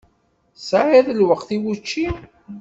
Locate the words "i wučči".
1.55-2.07